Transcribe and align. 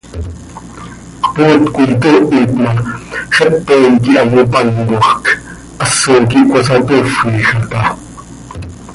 Cpoot 1.23 1.63
coi 1.75 1.91
toohit 2.01 2.51
ma, 2.63 2.71
xepe 3.35 3.73
iiqui 3.83 4.11
hayopáncojc, 4.19 5.23
haso 5.81 6.13
quih 6.29 6.45
cöhasatoofija 6.51 7.57
taa. 7.69 7.87